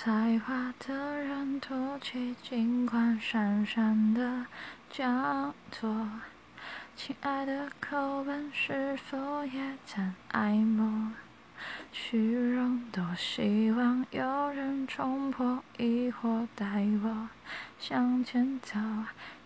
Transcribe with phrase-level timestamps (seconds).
[0.00, 0.94] 才华的
[1.24, 4.46] 人托起金光闪闪的
[4.88, 6.08] 讲座，
[6.94, 11.10] 亲爱的口吻是否也曾爱慕？
[11.90, 17.28] 虚荣，多希望有人冲破疑惑，带我
[17.80, 18.78] 向前走。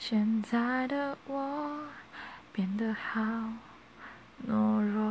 [0.00, 1.86] 现在的我
[2.52, 3.20] 变得好
[4.48, 5.09] 懦弱。